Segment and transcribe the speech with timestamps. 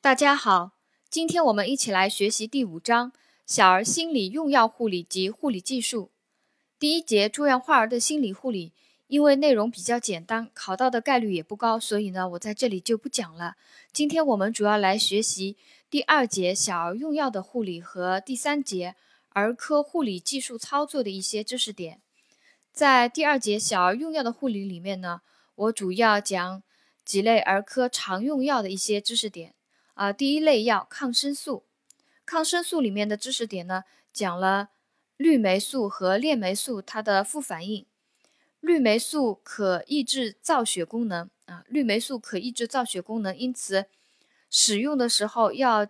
[0.00, 0.70] 大家好，
[1.10, 3.12] 今天我们一起来学习第五章
[3.44, 6.12] 小儿心理用药护理及护理技术。
[6.78, 8.72] 第一节住院患儿的心理护理，
[9.08, 13.56] 因为内容比较简单，考到的概率也不高，所以呢，我在这里就不讲了。
[13.92, 15.56] 今天我们主要来学习
[15.90, 18.94] 第二节小儿用药的护理和第三节
[19.30, 22.00] 儿科护理技术操作的一些知识点。
[22.72, 25.22] 在第二节小儿用药的护理里面呢，
[25.56, 26.62] 我主要讲
[27.04, 29.56] 几类儿科常用药的一些知识点。
[29.98, 31.64] 啊，第一类药抗生素，
[32.24, 33.82] 抗生素里面的知识点呢，
[34.12, 34.68] 讲了
[35.16, 37.84] 氯霉素和链霉素它的副反应。
[38.60, 43.86] 氯霉素可抑制造血功能啊，氯霉素可抑制造血功能，因此
[44.48, 45.88] 使用的时候要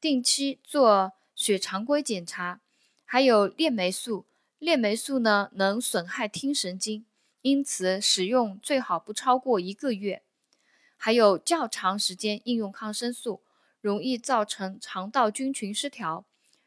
[0.00, 2.60] 定期做血常规检查。
[3.04, 4.26] 还有链霉素，
[4.58, 7.06] 链霉素呢能损害听神经，
[7.42, 10.24] 因此使用最好不超过一个月。
[10.96, 13.42] 还有较长时间应用抗生素，
[13.84, 16.24] 容易造成肠道菌群失调，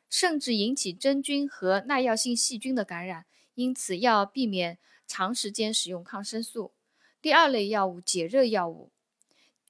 [0.07, 6.73] 甚至引起真菌和耐药性细菌的感染，因此要避免长时间使用抗生素。
[7.19, 8.91] 第二类药物解热药物，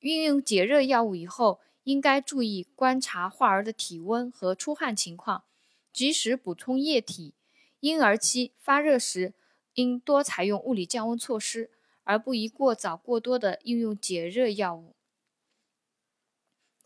[0.01, 5.45] 运用解热药物以后，应该注意观察患儿的体温和出汗情况，
[5.93, 7.33] 及时补充液体。
[7.79, 9.33] 婴儿期发热时，
[9.75, 11.69] 应多采用物理降温措施。
[12.03, 14.96] 而不宜过早、过多的应用解热药物。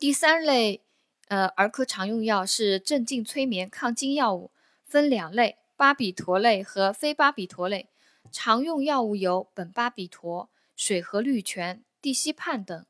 [0.02, 0.82] 第三类，
[1.28, 4.50] 呃，儿科常用药是镇静催眠抗惊药物，
[4.82, 7.88] 分两类：巴比妥类和非巴比妥类。
[8.32, 12.84] 常用药物有苯巴比妥、水合氯醛、地西泮等。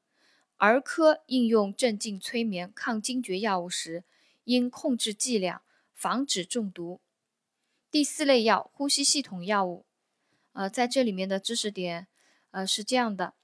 [0.56, 4.04] 儿科应用镇静催眠抗惊厥药物时，
[4.44, 5.60] 应控制剂量，
[5.92, 7.02] 防止中毒。
[7.90, 9.84] 第四类药，呼吸系统药物。
[10.54, 12.06] 呃，在这里面的知识点。
[12.52, 13.34] 呃，是这样的，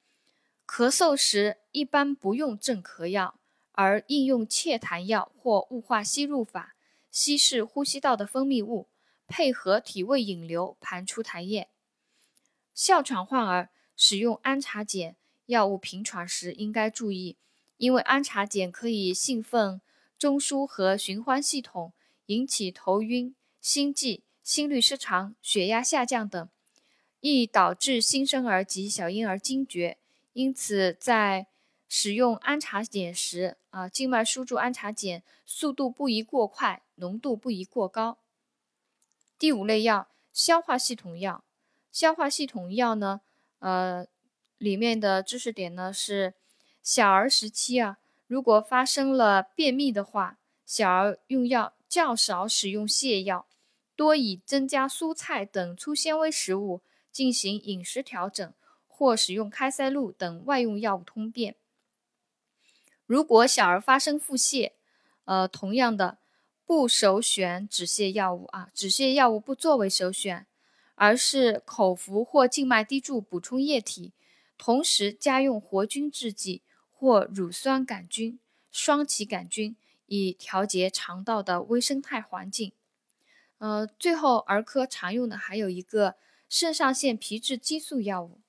[0.67, 3.38] 咳嗽时一般不用镇咳药，
[3.79, 6.75] 而应用切痰药或雾化吸入法，
[7.12, 8.89] 稀释呼吸道的分泌物，
[9.29, 11.69] 配合体位引流排出痰液。
[12.75, 15.15] 哮喘患儿使用氨茶碱
[15.47, 17.37] 药物平喘时应该注意，
[17.77, 19.81] 因为氨茶碱可以兴奋
[20.19, 21.93] 中枢和循环系统，
[22.27, 26.49] 引起头晕、心悸、心律失常、血压下降等。
[27.21, 29.99] 易导致新生儿及小婴儿惊厥，
[30.33, 31.47] 因此在
[31.88, 38.19] 使用氨茶碱时，啊，静脉输注氨茶碱速度不宜过快，浓度不宜过高。
[39.38, 41.43] 第五类药，消化系统药。
[41.91, 43.22] 消化系统药呢，
[43.60, 44.06] 呃，
[44.59, 46.34] 里面的知识点呢是，
[46.82, 53.47] 小儿时期啊，如果发生了便秘的话，小儿用药较少使用泻药，
[53.97, 56.82] 多以增加蔬菜等粗纤维食物。
[57.10, 58.53] 进行饮食调整，
[58.87, 61.56] 或使用开塞露等外用药物通便。
[63.09, 64.73] 如果小儿发生腹泻，
[65.25, 66.19] 呃，同样的
[66.67, 70.47] 不首选止泻药物啊，止泻药物不作为首选，
[70.95, 74.13] 而是口服或静脉滴注补充液体，
[74.59, 76.61] 同时加用活菌制剂
[76.93, 78.39] 或乳酸杆菌、
[78.71, 82.73] 双歧杆菌，以调节肠道的微生态环境。
[83.57, 86.17] 呃，最后儿科常用的还有一个。
[86.51, 88.41] 肾上腺皮质激素药物，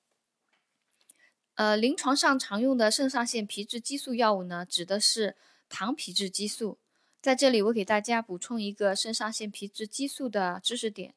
[1.59, 5.35] 呃，临床上常用的肾上腺皮质激素药物呢，指的是
[5.67, 6.77] 糖皮质激素。
[7.21, 11.13] 在这里，我给大家补充一个肾上腺皮质激素的知识点：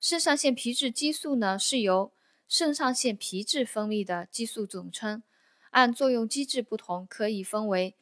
[0.00, 2.14] 肾上腺皮质激素呢，是由
[2.48, 5.22] 肾上腺皮质分泌的激素总称，
[5.68, 7.94] 按作用机制不同，可以分为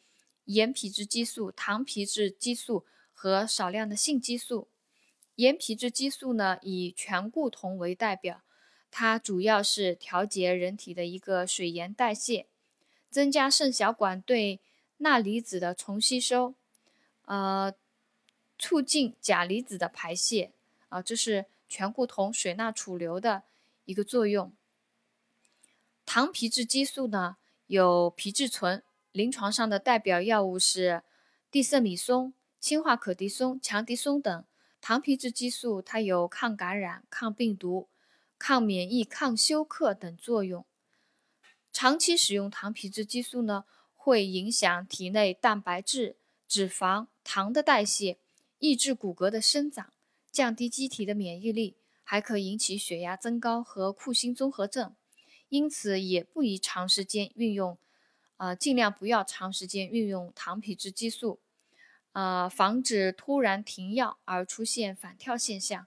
[0.45, 4.69] 盐皮质激素、糖皮质激素和少量的性激素。
[5.35, 8.45] 盐皮质激素呢，以醛固酮为代表，
[8.93, 12.47] 它主要是调节人体的一个水盐代谢，
[13.11, 14.61] 增加肾小管对
[14.99, 16.55] 钠离子的重吸收，
[17.25, 17.75] 呃，
[18.59, 20.53] 促进钾离子的排泄，
[20.91, 23.45] 啊，这是醛固酮水钠储留的
[23.87, 24.53] 一个作用。
[26.05, 27.39] 糖皮质激素呢，
[27.69, 31.03] 有皮质醇，临床上的代表药物是
[31.51, 34.45] 地塞米松、氢化可的松、强的松等。
[34.83, 37.89] 糖皮质激素它有抗感染、抗病毒、
[38.45, 40.67] 抗免疫、抗休克等作用。
[41.73, 46.17] 长期使用糖皮质激素呢，会影响体内蛋白质、
[46.49, 48.19] 脂肪、糖的代谢，
[48.59, 49.93] 抑制骨骼的生长，
[50.33, 54.93] 降低机体的免疫力，还可引起血压增高和库欣综合症。
[55.49, 57.79] 因此，也不宜长时间运用，
[58.39, 61.39] 呃，尽量不要长时间运用糖皮质激素。
[62.11, 65.87] 呃，防止突然停药而出现反跳现象，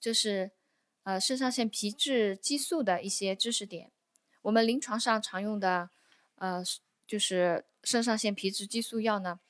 [0.00, 0.52] 这是
[1.08, 3.90] 呃肾上腺皮质激素的一些知识点。
[4.42, 5.88] 我们临床上常用的
[6.34, 6.62] 呃
[7.06, 9.40] 就是肾上腺皮质激素药呢，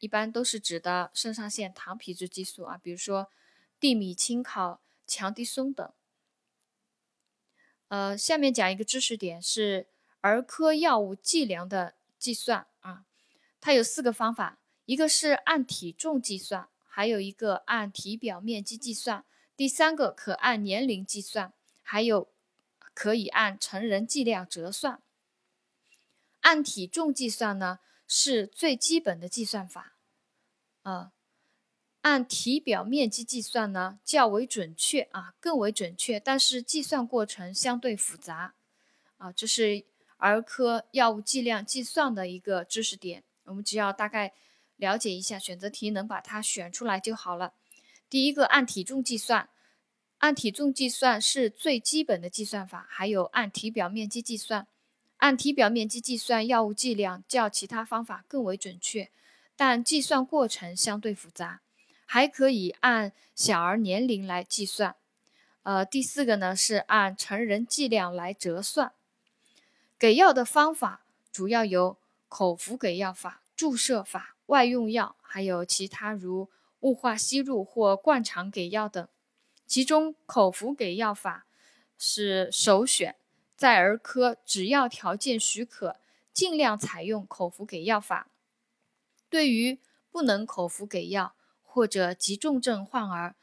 [0.00, 3.30] 一般都是指的肾上腺糖皮质激素啊，比如说
[3.78, 5.92] 地米氰考、强地松等。
[7.86, 9.86] 呃，下面讲一个知识点是
[10.20, 13.04] 儿科药物剂量的计算啊，
[13.60, 19.24] 它有四个方法，一个是按体重计算，还有一个按体表面积计算，
[19.56, 22.28] 第三个可按年龄计算，还有
[22.92, 25.00] 可以按成人剂量折算。
[26.40, 29.94] 按体重计算呢是最基本的计算法，
[30.82, 31.12] 啊。
[32.02, 38.54] 按体表面积计算呢，较为准确啊，更为准确，但是计算过程相对复杂
[39.16, 39.32] 啊。
[39.32, 39.84] 这是
[40.18, 44.34] 儿科药物剂量计算的一个知识点，我们只要大概
[44.76, 47.54] 了解一下，选择题能把它选出来就好了。
[48.08, 49.48] 第一个按体重计算，
[50.18, 54.66] 按体重计算是最基本的计算法，还有按体表面积计算，
[55.16, 59.10] 按体表面积计算药物剂量较其他方法更为准确，
[59.56, 61.60] 但计算过程相对复杂。
[62.08, 64.94] 还可以按小儿年龄来计算，
[65.64, 68.92] 呃，第四个呢是按成人剂量来折算。
[69.98, 71.02] 给药的方法
[71.32, 71.98] 主要有
[72.28, 76.48] 口服给药法、注射法、外用药，还有其他如
[76.86, 79.08] 雾化吸入或灌肠给药等。
[79.66, 81.46] 其中口服给药法
[81.98, 83.16] 是首选，
[83.56, 85.96] 在儿科只要条件许可，
[86.32, 88.30] 尽量采用口服给药法。
[89.28, 89.80] 对于
[90.12, 91.34] 不能口服给药，
[91.64, 93.34] 或者急重症患儿，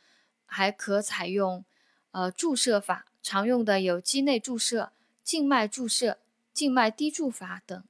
[0.45, 1.65] 还可采用
[2.11, 6.19] 呃注射法，常用的有肌内注射、静脉注射、
[6.53, 7.83] 静脉滴注法等。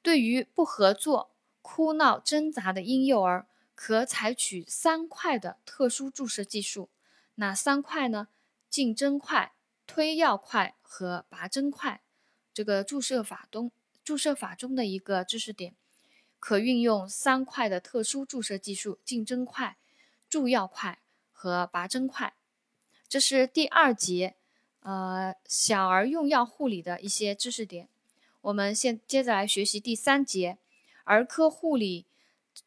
[0.00, 3.46] 对于不合作、哭闹挣扎的婴幼儿，
[3.80, 6.88] 可采取三块的特殊注射技术。
[7.36, 8.26] 哪三块呢？
[8.68, 9.52] 进针块、
[9.86, 12.02] 推药块和拔针块。
[12.52, 13.70] 这个注射法中，
[14.02, 15.76] 注射法中的一个知识点。
[16.40, 19.76] 可运用三块的特殊注射技术：进针块、
[20.28, 20.98] 注药块
[21.32, 22.34] 和拔针块。
[23.08, 24.34] 这是第二节，
[24.80, 27.88] 呃，小儿用药护理的一些知识点。
[28.40, 30.58] 我们现接着来学习第三节，
[31.04, 32.06] 儿科护理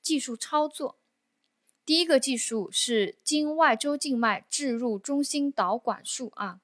[0.02, 0.96] 技术操作。
[1.92, 6.62] 第一个技术是经外周静脉置入中心导管术啊，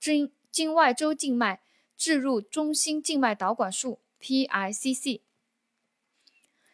[0.00, 1.60] 经经外周静脉
[1.98, 5.20] 置入中心静脉导管术 （PICC）。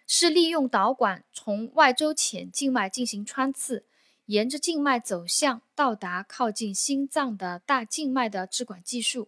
[0.06, 3.84] 是利用导管从外周浅静脉进行穿刺，
[4.26, 9.26] 沿着静脉走向到达靠近心脏的大静脉的置管技术。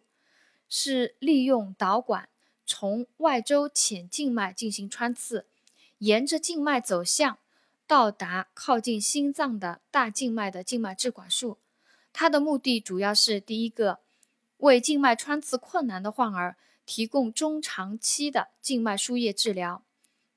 [0.68, 2.28] 是利用导管
[2.64, 5.48] 从外周浅静脉进行穿刺，
[5.98, 7.38] 沿着静脉走向
[7.88, 11.58] 到达靠近心脏的大静脉的静脉置管术。
[12.12, 14.00] 它的目的主要是：第一个，
[14.58, 19.82] 为静脉穿刺困难的患儿提供中长期的静脉输液治疗。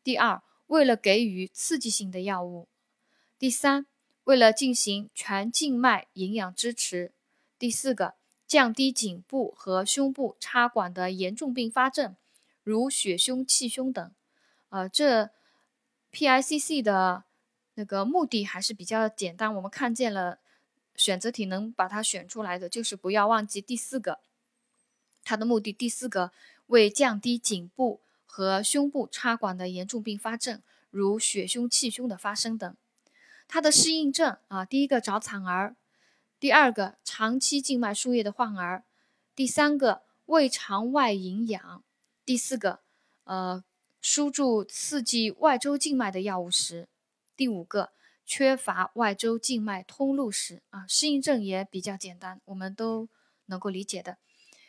[0.01, 2.69] 第二，为了给予刺激性的药物；
[3.37, 3.85] 第三，
[4.23, 7.11] 为了进行全静脉营养支持；
[7.59, 8.15] 第四个，
[8.47, 12.15] 降低颈部和胸部插管的严重并发症，
[12.63, 14.11] 如血胸、气胸等。
[14.69, 15.31] 呃，这
[16.13, 17.25] PICC 的
[17.81, 19.55] 那个目的还是比较简单。
[19.55, 20.37] 我们看见了
[20.95, 24.19] 选择题能把它选出来的，就是不要忘记第四个，
[25.23, 26.31] 它的目的第四个
[26.67, 27.99] 为降低颈部。
[28.33, 32.77] 和胸部插管的严重并发症，如血胸、气胸的发生等。
[33.45, 35.75] 它的适应症啊，第一个早产儿，
[36.39, 38.85] 第二个长期静脉输液的患儿，
[39.35, 41.83] 第三个胃肠外营养，
[42.23, 42.79] 第四个
[43.25, 43.61] 呃
[43.99, 46.87] 输注刺激外周静脉的药物时，
[47.35, 47.91] 第五个
[48.25, 50.85] 缺乏外周静脉通路时啊。
[50.87, 53.09] 适应症也比较简单，我们都
[53.45, 54.17] 能够理解的。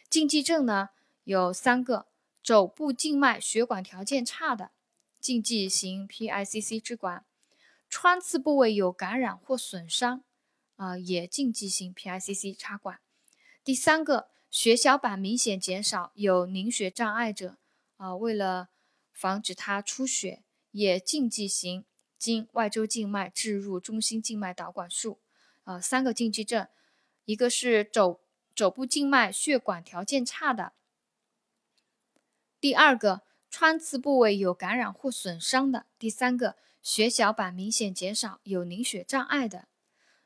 [0.08, 0.90] 禁忌症呢
[1.24, 2.06] 有三个。
[2.42, 4.72] 肘部静脉血管条件差的，
[5.20, 7.24] 禁忌行 PICC 支管；
[7.88, 10.24] 穿刺部位有感染或损伤，
[10.74, 12.98] 啊，也禁忌行 PICC 插管。
[13.62, 17.58] 第三个，血小板明显减少、有凝血障碍者，
[17.96, 18.70] 啊，为了
[19.12, 20.42] 防止它出血，
[20.72, 21.84] 也禁忌行
[22.22, 25.18] 经外周静脉置入中心静脉导管术。
[25.64, 26.68] 啊，三个禁忌症，
[27.24, 28.20] 一个是肘
[28.54, 30.72] 肘部静脉血管条件差的。
[32.60, 39.66] 第二个穿刺部位有感染或损伤的，第三个血小板明显减少、有凝血障碍的，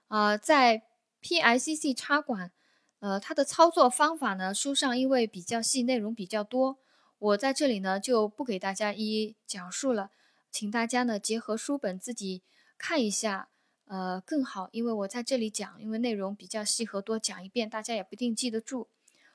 [0.08, 0.82] 呃，在
[1.22, 2.52] PICC 插管，
[3.00, 6.78] 呃，它的操作方法呢，书上因为比较细，内容比较多，
[7.18, 10.10] 我在这里呢就不给大家一一讲述了，
[10.58, 12.42] 请大家呢结合书本自己
[12.78, 13.50] 看一下，
[13.84, 18.88] 呃，更好，因为我在这里讲，因为内容比较细和多，讲一遍大家也不一定记得住，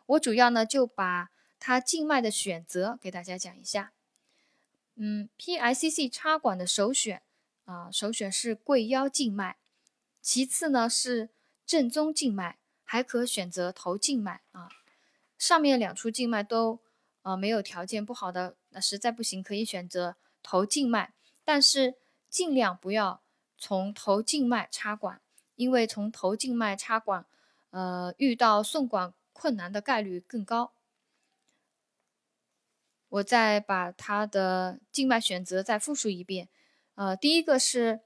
[0.08, 1.30] 我主要呢就把。
[1.60, 3.94] 它静脉的选择给大家讲一下，
[4.96, 7.22] 嗯，PICC 插管的首选
[7.66, 9.58] 啊，首选是贵腰静脉，
[10.24, 11.30] 其次呢是
[11.68, 14.70] 正宗静脉，还可选择头静脉啊。
[15.38, 16.80] 上面两处静脉都
[17.22, 21.96] 呃没有条件不好的，那实在不行可以选择头静脉，但是
[22.30, 23.22] 尽量不要
[23.58, 25.22] 从头静脉插管，
[25.56, 27.26] 因为从头静脉插管，
[27.70, 30.74] 呃遇到送管困难的概率更高。
[33.10, 36.48] 我再把它的静脉选择再复述一遍，
[36.96, 38.00] 呃，第一个是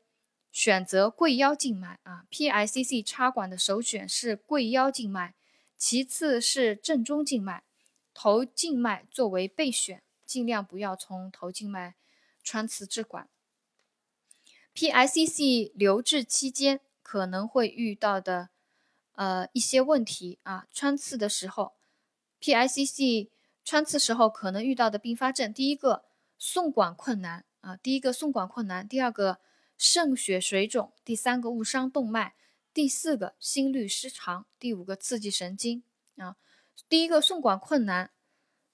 [0.52, 5.36] 选择贵腰静脉啊，PICC 插管的首选是贵腰静脉，
[5.78, 7.64] 其次是正中静脉，
[8.16, 11.94] 头静脉作为备选，尽量不要从头静脉
[12.46, 13.28] 穿刺支管。
[14.74, 18.50] PICC 留置期间可能会遇到的
[19.16, 21.74] 呃一些问题啊，穿刺的时候
[22.40, 23.32] ，PICC。
[23.68, 26.06] 穿刺时候可能遇到的并发症，第一个
[26.38, 29.40] 送管困难啊，第一个送管困难，第二个
[29.76, 32.36] 渗血水肿，第三个误伤动脉，
[32.72, 35.82] 第四个心律失常，第五个刺激神经
[36.18, 36.36] 啊。
[36.88, 38.12] 第一个送管困难，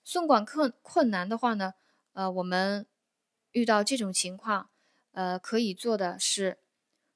[0.03, 1.75] 送管困困难的话呢，
[2.11, 2.85] 呃，我们
[3.51, 4.69] 遇到这种情况，
[5.11, 6.57] 呃，可以做的是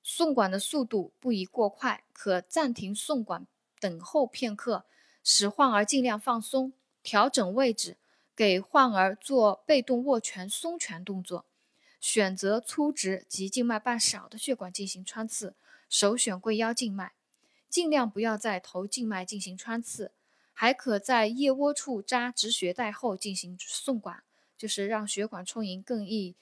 [0.03, 3.47] 送管的速度不宜过快，可暂停送管，
[3.79, 4.85] 等候片刻，
[5.23, 6.73] 使患儿尽量放松。
[7.03, 7.97] 调整位置，
[8.35, 11.45] 给患儿做被动握拳、松拳动作。
[12.01, 15.53] 选择粗直及静脉瓣少的血管进行穿刺，
[15.87, 17.13] 首选贵腰静脉。
[17.69, 20.11] 尽量不要在头静脉进行穿刺，
[20.53, 24.23] 还可在腋窝处扎止血带后进行送管，
[24.57, 26.35] 就是让血管充盈更易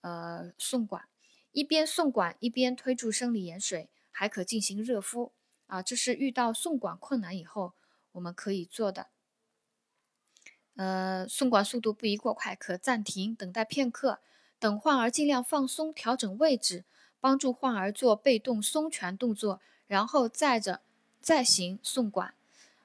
[0.00, 1.08] 呃送管。
[1.52, 5.32] 一边送管一边推注生理盐水，还可进行热敷。
[5.66, 7.74] 啊，这是遇到送管困难以后
[8.12, 9.06] 我们可以做的。
[10.74, 14.18] 呃，送管速度不宜过快，可暂停等待片刻，
[14.58, 16.84] 等患儿尽量放松，调整位置，
[17.20, 20.80] 帮助患儿做被动松拳动作，然后再着
[21.20, 22.34] 再行送管。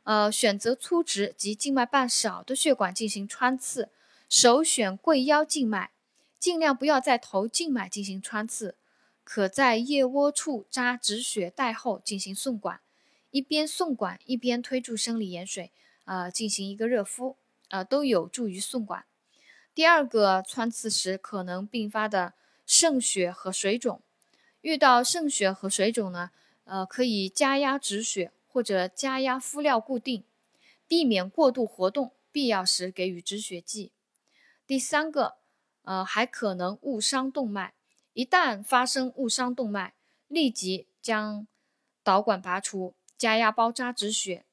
[0.04, 3.90] 呃，选择粗直及静脉瓣少的血管进行穿刺，
[4.30, 5.92] 首选贵腰静脉，
[6.40, 8.76] 尽量不要在头静脉进行穿刺，
[9.24, 12.82] 可在腋窝处扎止血带后进行送管，
[13.32, 15.72] 一边送管一边推注生理盐水，
[16.04, 17.38] 啊，进行一个热敷。
[17.70, 19.06] 啊，都有助于送管。
[19.74, 24.04] 第二个穿刺时可能并发的渗血和水肿，
[24.62, 26.30] 遇到渗血和水肿呢，
[26.66, 30.24] 呃，可以加压止血或者加压敷料固定，
[30.88, 33.92] 避免过度活动，必要时给予止血剂。
[34.68, 35.38] 第三个，
[35.84, 37.76] 呃，还可能误伤动脉，
[38.14, 39.94] 一旦发生误伤动脉，
[40.28, 41.48] 立即将
[42.04, 44.46] 导管拔除，加压包扎止血。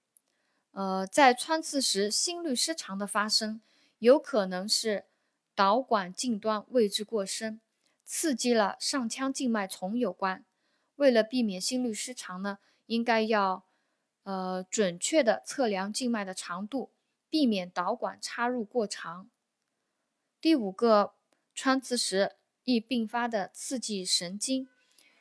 [0.72, 3.62] 呃，在穿刺时心律失常的发生，
[3.98, 5.06] 有可能是
[5.54, 7.60] 导管近端位置过深，
[8.04, 10.44] 刺激了上腔静脉丛有关。
[10.96, 13.64] 为了避免心律失常呢，应该要
[14.24, 16.90] 呃准确的测量静脉的长度，
[17.30, 19.30] 避免导管插入过长。
[20.42, 21.14] 第五个，
[21.54, 22.34] 穿刺时
[22.64, 24.68] 易并发的刺激神经，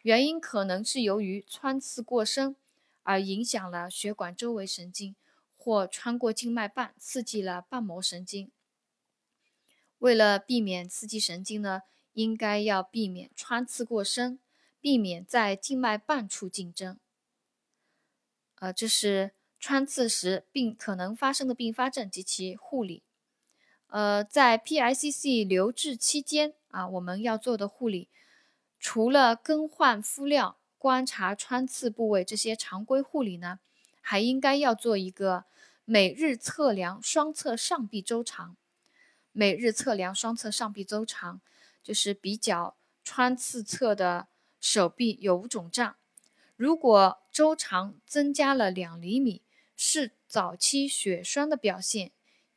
[0.01, 2.55] 原因可能是由于穿刺过深
[3.03, 5.15] 而影响了血管周围神经。
[5.55, 8.51] 或穿过静脉瓣，刺激了瓣膜神经。
[9.99, 14.39] 为了避免刺激神经呢，应该要避免穿刺过深，
[14.79, 16.99] 避免在静脉瓣处竞争。
[18.55, 23.03] 呃，这是穿刺时并可能发生的并发症及其护理。
[23.91, 28.10] 呃，在 PICC 留置期间啊，我们要做的护理，
[28.79, 33.60] 除了更换敷料、观察穿刺部位这些常规护理呢。
[34.03, 35.45] 还应该要做一个
[35.86, 38.57] 每日测量双侧上臂周长，
[39.31, 41.39] 每日测量双侧上臂周长，
[41.83, 44.27] 就是比较穿刺侧的
[44.60, 45.95] 手臂有无肿胀。
[46.55, 49.43] 如果周长增加了两厘米，
[49.77, 52.12] 是早期血栓的表现，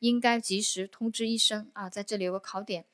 [0.05, 1.89] 应该及时通知医生啊。
[1.89, 2.85] 在这里有个考点，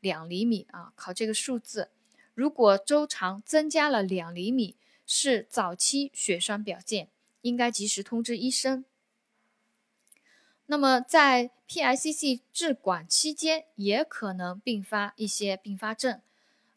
[0.00, 1.90] 两厘米啊，考这个数字。
[2.34, 7.08] 如果周长增加了两厘米，是早期血栓表现。
[7.44, 8.86] 应该及时通知医生。
[10.64, 16.22] 那么，在 PICC 置管期间，也可能并发一些并发症，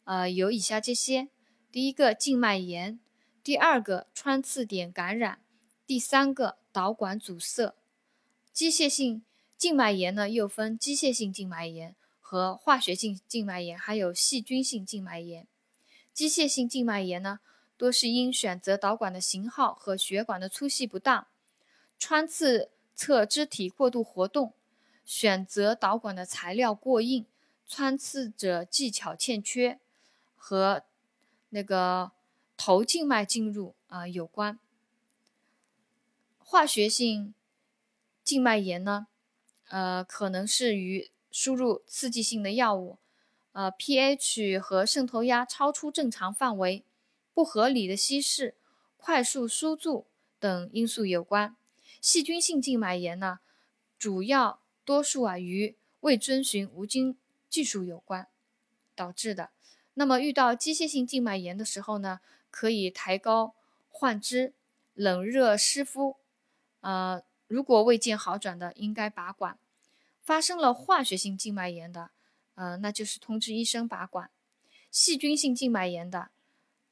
[0.04, 1.28] 呃，有以下这些：
[1.72, 2.98] 第一个，静脉炎；
[3.42, 5.38] 第二个，穿刺点感染；
[5.86, 7.74] 第三个，导管阻塞。
[8.52, 9.22] 机械性
[9.58, 15.46] 静脉炎呢，又分机械性静脉炎和化学性静脉炎，还有细菌性静脉炎。
[16.14, 17.40] 机械性静脉炎呢？
[17.76, 21.26] 多是因选择导管的型号和血管的粗细不当，
[21.98, 24.52] 穿刺侧肢体过度活动，
[25.04, 27.24] 选择导管的材料过硬，
[27.68, 29.78] 穿刺者技巧欠缺
[30.36, 30.82] 和
[31.50, 32.10] 那个
[32.56, 34.58] 头静脉进入啊有关。
[36.38, 37.32] 化学性
[38.24, 39.06] 静脉炎呢，
[39.68, 42.98] 呃，可能是与输入刺激性的药物，
[43.52, 46.84] 呃，pH 和渗透压超出正常范围，
[47.34, 48.54] 不合理的稀释，
[48.96, 50.06] 快速输注
[50.40, 51.54] 等因素有关。
[52.00, 53.40] 细菌性静脉炎呢，
[53.98, 57.16] 主要多数啊与未遵循无菌
[57.50, 58.28] 技术有关
[58.94, 59.50] 导致的。
[59.94, 62.20] 那么遇到机械性静脉炎的时候呢，
[62.50, 63.54] 可以抬高
[63.90, 64.54] 患肢，
[64.94, 66.16] 冷热湿敷。
[66.80, 69.58] 呃，如果未见好转的，应该拔管。
[70.22, 72.12] 发生了化学性静脉炎的，
[72.54, 74.30] 呃，那就是通知医生拔管。
[74.92, 76.30] 细菌性静脉炎的，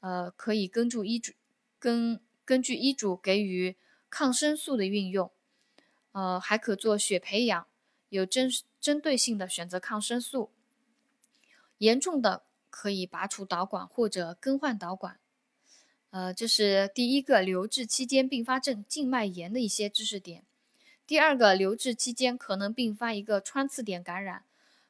[0.01, 1.33] 呃，可以根据医嘱
[1.79, 3.77] 根根据医嘱给予。
[4.09, 5.31] 抗生素的运用，
[6.13, 7.67] 呃，还可做血培养，
[8.09, 8.49] 有针
[8.81, 10.53] 针对性的选择抗生素。
[11.79, 15.19] 严重的可以拔除导管或者更换导管。
[16.11, 20.45] 呃，这是第一个留置期间并发症静脉炎的一些知识点。
[21.07, 24.45] 第二个，留置期间可能并发一个穿刺点感染，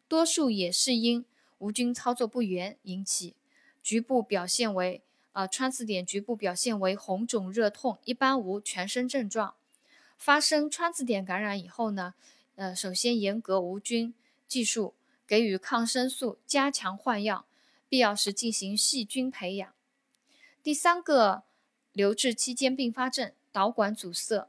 [0.08, 1.24] 多数也是因
[1.58, 3.34] 无菌操作不严引起，
[3.82, 5.02] 局部表现为。
[5.32, 9.52] 啊，穿刺点局部表现为红肿热痛，一般无全身症状。
[10.16, 12.14] 发生穿刺点感染以后呢，
[12.54, 14.14] 呃，首先严格无菌
[14.48, 14.94] 技术，
[15.26, 17.44] 给予抗生素，加强换药，
[17.86, 19.75] 必要时进行细菌培养。
[20.66, 21.44] 第三个
[21.92, 24.48] 留置期间并发症，导管阻塞。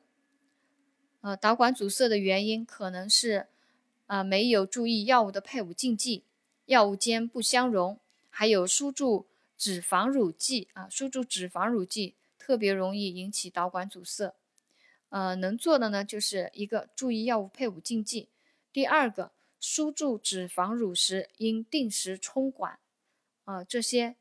[1.21, 3.45] 呃，导管阻塞的原因可能是，
[4.07, 6.23] 呃，没有注意药物的配伍禁忌，
[6.65, 7.99] 药物间不相容，
[8.31, 9.27] 还有输注。
[9.55, 14.33] 脂肪乳剂啊，输注脂肪乳剂特别容易引起导管阻塞。
[15.09, 18.29] 呃，能做的呢，就是一个注意药物配伍禁忌，
[18.73, 22.79] 第二个输注脂肪乳时应定时冲管。
[23.45, 24.15] 啊，这些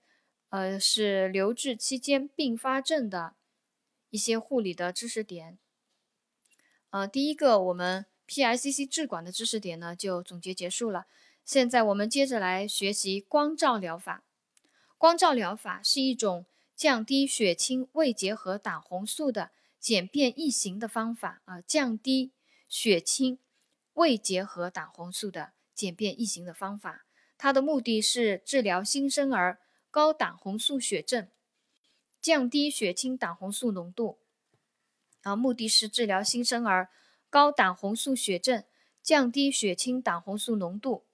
[0.57, 3.35] 呃是留置期间并发症的
[4.09, 5.59] 一些护理的知识点。
[6.89, 11.05] 呃，第一个我们 PICC 治管的知识点呢就总结结束了。
[11.45, 14.25] 现在我们接着来学习光照疗法。
[14.97, 22.33] 光照疗法是一种降低血清未结合胆红素的简便易行的方法啊，降低
[22.67, 23.39] 血清
[23.93, 27.05] 未结合胆红素的简便易行的方法。
[27.37, 29.59] 它的目的是治疗新生儿
[29.97, 31.27] 高胆红素血症，
[32.21, 34.19] 降低血清胆红素浓度。
[35.23, 36.91] 啊，目的是治疗新生儿
[37.31, 38.63] 高胆红素血症，
[39.03, 41.07] 降低血清胆红素浓度。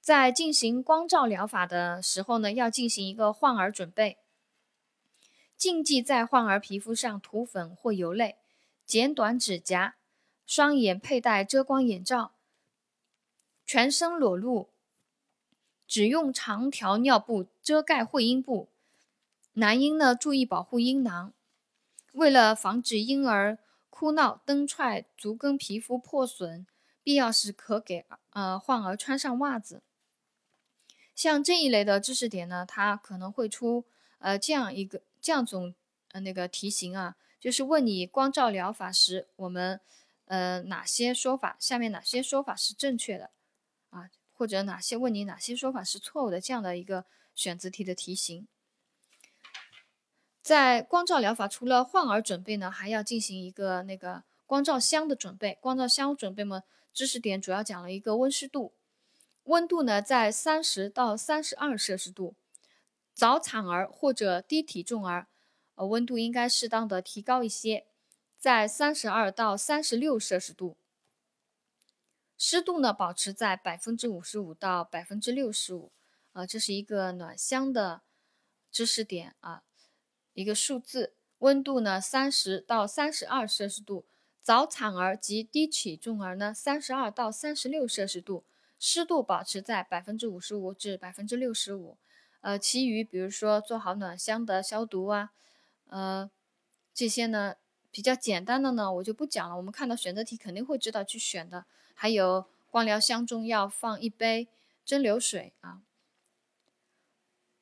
[0.00, 4.18] 在进行光照疗法的时候呢，要进行一个患儿准备，
[5.56, 8.36] 禁忌在患儿皮肤上涂粉或油类，
[8.86, 9.96] 剪短指甲，
[10.46, 12.36] 双眼佩戴遮光眼罩，
[13.66, 14.70] 全身裸露，
[15.86, 18.68] 只用长条尿布遮盖会阴部。
[19.54, 21.32] 男婴呢，注意保护阴囊。
[22.12, 23.58] 为了防止婴儿
[23.90, 26.66] 哭闹、蹬踹、足跟皮肤破损，
[27.02, 29.82] 必要时可给呃患儿穿上袜子。
[31.14, 33.84] 像这一类的知识点呢，它可能会出
[34.18, 35.74] 呃这样一个这样种
[36.10, 39.80] 呃那个题型啊，就是问你光照疗法时我们
[40.26, 43.30] 呃哪些说法，下面哪些说法是正确的
[43.90, 44.10] 啊，
[44.44, 48.46] 或者哪些问你哪些说法是错误的这样的一个选择题的题型。
[50.42, 55.56] 在光照疗法除了患儿准备呢，还要进行一个那个光照箱的准备。
[55.62, 58.74] 光照箱准备嘛，知识点主要讲了一个温湿度。
[59.44, 62.34] 温度呢，在三十到三十二摄氏度。
[63.14, 65.26] 早产儿或者低体重儿，
[65.76, 67.86] 呃，温度应该适当的提高一些，
[68.38, 70.76] 在三十二到三十六摄氏度。
[72.46, 75.90] 湿度呢，保持在百分之五十五到百分之六十五。
[76.34, 78.02] 啊，这是一个暖箱的
[78.70, 79.62] 知识点啊，
[80.34, 81.14] 一个数字。
[81.38, 84.04] 温度呢，三十到三十二摄氏度。
[84.42, 88.44] 早产儿及低体重儿呢，三十二到三十六摄氏度。
[88.78, 91.96] 湿度保持在百分之五十五至百分之六十五，
[92.42, 95.30] 呃，其余比如说做好暖箱的消毒啊，
[95.86, 96.30] 呃，
[96.92, 97.54] 这些呢
[97.94, 101.64] 比较简单的呢我就不讲了，我们看到选择题肯定会知道去选的。
[101.94, 104.48] 还有光疗箱中要放一杯
[104.84, 105.82] 蒸馏水啊。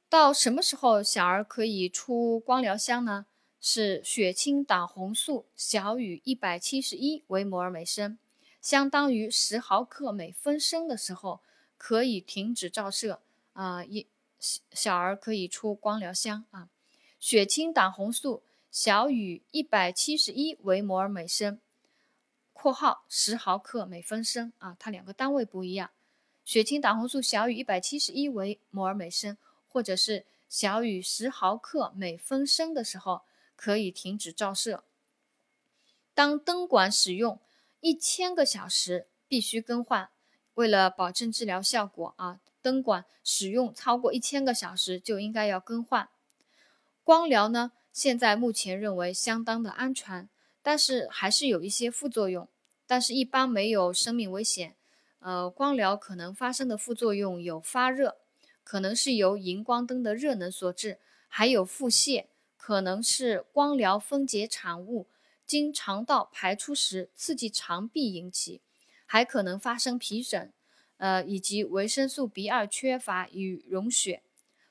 [0.08, 3.26] 到什么时候小儿可以出光疗箱呢？
[3.60, 8.18] 是血清胆红素小于一百七十一微摩尔每升。
[8.62, 11.40] 相当于十毫克每分升的时候，
[11.76, 13.20] 可以停止照射
[13.52, 14.06] 啊，一
[14.72, 16.70] 小儿可以出光疗箱啊。
[17.20, 18.42] 血清胆红素
[18.72, 21.60] 小于一百七十一微摩尔每升
[22.54, 25.90] （括号十毫克每分升）啊，它两个单位不一样。
[26.42, 29.36] 血清胆红素小于一百七十一微摩尔每升，
[29.68, 33.20] 或者是小于十毫克每分升的时候，
[33.54, 34.84] 可以停止照射。
[36.14, 37.38] 当灯管使用
[37.80, 40.08] 一千个小时，必须更换。
[40.54, 46.08] 为了保证治疗效果啊，灯管使用超过一千个小时就应该要更换。
[47.04, 50.28] 光疗呢，现在目前认为相当的安全，
[50.62, 52.48] 但是还是有一些副作用，
[52.86, 54.74] 但是一般没有生命危险。
[55.20, 58.16] 呃，光疗可能发生的副作用有发热，
[58.64, 62.24] 可能是由荧光灯的热能所致，还有腹泻，
[62.56, 65.06] 可能是光疗分解产物
[65.46, 68.60] 经肠道排出时刺激肠壁引起。
[69.04, 70.50] 还可能发生皮疹，
[70.96, 74.22] 呃，以及维生素 B 二缺乏与溶血。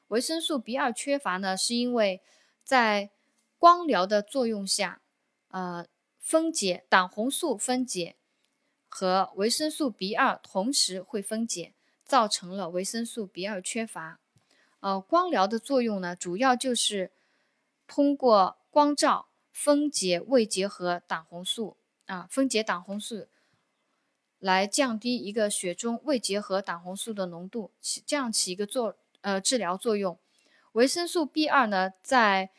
[0.07, 2.23] 维生素 B 二缺乏呢，是因为
[2.63, 3.11] 在
[3.57, 5.01] 光疗的作用下，
[5.49, 5.85] 呃，
[6.19, 8.15] 分解胆红素分解
[8.87, 14.19] 和维生素 B 二同时会分解，造成了维生素 B 二缺乏。
[14.79, 17.11] 呃，光疗的作用呢，主要就是
[17.85, 23.27] 通过光照分解胃结核胆红素啊，分解胆红素。
[24.39, 30.17] 来降低一个血中胃结核胆红素的浓度，起这样起一个作呃治疗作用。
[30.73, 32.51] 维生素 B 二呢，在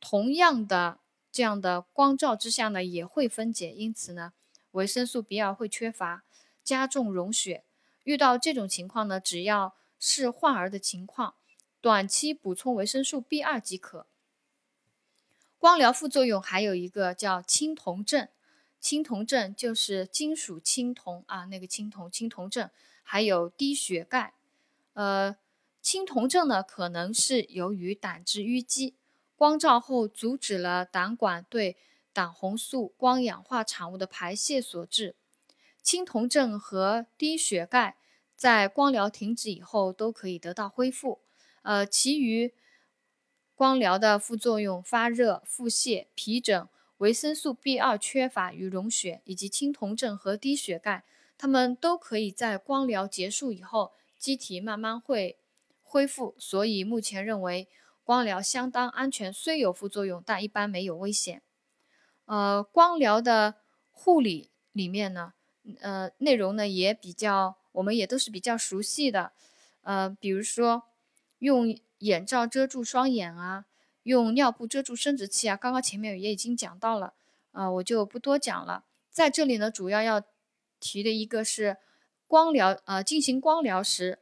[0.00, 0.98] 同样的
[1.30, 4.32] 这样的光照之下呢，也会分解，因此呢，
[4.72, 6.24] 维生素 B 二会缺乏，
[6.62, 7.64] 加重溶血。
[8.02, 11.34] 遇到这种情况呢，只要是患儿的情况，
[11.80, 14.06] 短期补充维生素 B 二即可。
[15.58, 18.28] 光疗副作用还有一个叫青铜症。
[18.78, 22.68] 青铜症就是金属青铜啊，那个青铜青铜症，
[23.02, 24.34] 还有低血钙。
[24.92, 25.34] 呃，
[25.84, 28.94] 青铜症呢，可能是由于胆汁淤积，
[29.36, 31.76] 光照后阻止了胆管对
[32.10, 35.14] 胆红素光氧化产物的排泄所致。
[35.82, 37.98] 青铜症和低血钙
[38.34, 41.20] 在光疗停止以后都可以得到恢复。
[41.60, 42.54] 呃，其余
[43.54, 46.66] 光疗的副作用，发热、腹泻、皮疹。
[46.98, 51.04] 维生素 B 二缺乏与溶血，以及青铜症和低血钙，
[51.36, 55.36] 它们都可以在光疗结束以后，机体慢慢会
[55.94, 56.34] 恢复。
[56.40, 57.68] 所以目前认为
[58.02, 61.40] 光疗相当安全，虽有副作用，但一般没有危险。
[62.24, 63.54] 呃，光疗的
[63.92, 65.34] 护理里面呢，
[65.80, 69.30] 呃，内容呢也比较，我们也都是比较熟悉的。
[69.82, 70.82] 呃，比如说
[71.38, 73.66] 用眼罩遮住双眼啊。
[74.02, 77.14] 用尿布遮住生殖器啊，刚刚前面也已经讲到了，
[77.52, 78.84] 啊，我就不多讲了。
[79.10, 80.22] 在这里呢，主要要
[80.78, 81.78] 提的一个是
[82.26, 84.18] 光疗，呃，进行光疗时，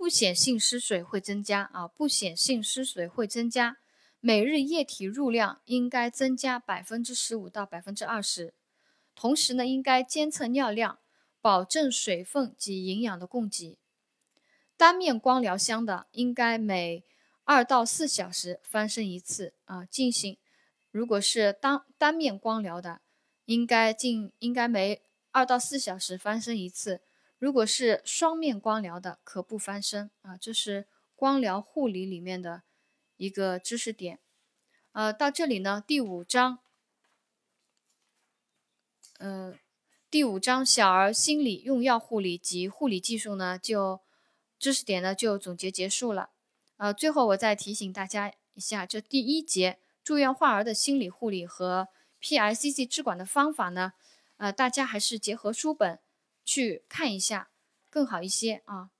[0.00, 3.76] 不显性失水会增加啊，不显性失水会增加，
[4.18, 8.54] 每日液体入量应该增加百分之十五到百分之二十，
[9.14, 10.98] 同时呢，应该监测尿量，
[11.42, 13.76] 保证水分及营养的供给。
[14.78, 17.04] 单面光疗箱的应该每
[17.44, 20.38] 二到四小时翻身一次啊，进行。
[20.90, 23.02] 如果是单单面光疗的，
[23.44, 27.02] 应该进应该每二到四小时翻身一次。
[27.40, 30.36] 如果是双面光疗的，可不翻身啊。
[30.36, 32.64] 这是光疗护理里面的
[33.16, 34.20] 一个知识点。
[34.92, 36.58] 呃，到这里呢，第五章，
[39.18, 39.58] 呃，
[40.10, 44.00] 第五章小儿心理用药护理及护理技术呢，就
[44.58, 46.28] 知识点呢就总结结束了。
[46.76, 51.88] 呃，最后我再提醒大家一下，这第一节住院患儿的心理护理和
[52.20, 53.94] PICC 治管的方法呢，
[54.36, 55.98] 呃，大家还是结合书本
[56.52, 57.52] 去看一下
[57.88, 58.90] 更好一些啊。